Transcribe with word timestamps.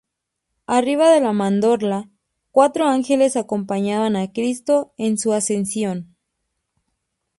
Arriba 0.65 1.11
de 1.11 1.21
la 1.21 1.31
mandorla, 1.31 2.09
cuatro 2.49 2.87
ángeles 2.87 3.35
acompañan 3.35 4.15
a 4.15 4.31
Cristo 4.31 4.95
en 4.97 5.19
su 5.19 5.31
ascensión. 5.31 6.15